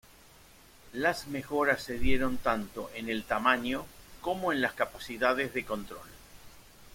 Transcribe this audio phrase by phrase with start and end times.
[0.93, 3.85] Las mejoras se dieron tanto en el tamaño
[4.21, 6.09] como en las capacidades de control.